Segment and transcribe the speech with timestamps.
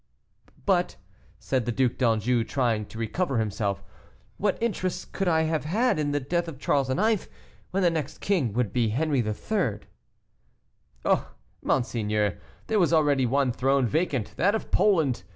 [0.65, 0.95] "But,"
[1.37, 3.83] said the Duc d'Anjou, trying to recover himself,
[4.37, 7.27] "what interest could I have had in the death of Charles IX.,
[7.69, 9.81] when the next king would be Henri III.?"
[11.05, 11.31] "Oh!
[11.61, 15.21] monseigneur, there was already one throne vacant, that of Poland.